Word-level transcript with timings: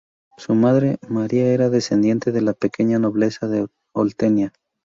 Su 0.39 0.55
madre, 0.55 0.97
Maria, 1.09 1.53
era 1.53 1.69
descendiente 1.69 2.31
de 2.31 2.41
la 2.41 2.53
pequeña 2.53 2.97
nobleza 2.97 3.47
de 3.47 3.67
Oltenia. 3.93 4.51